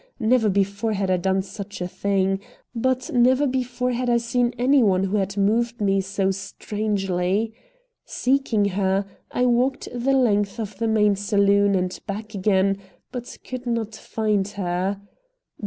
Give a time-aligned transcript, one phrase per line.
[0.19, 2.39] Never before had I done such a thing.
[2.73, 7.53] But never before had I seen any one who had moved me so strangely.
[8.03, 12.79] Seeking her, I walked the length of the main saloon and back again,
[13.11, 14.99] but could not find her.